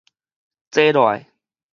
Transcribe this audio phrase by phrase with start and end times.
[0.71, 1.29] 坐落來